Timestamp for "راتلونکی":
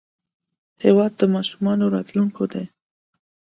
1.95-2.45